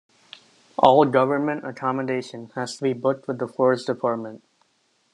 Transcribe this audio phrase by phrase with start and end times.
[0.79, 4.43] All government accommodation has to be booked with the Forest Department.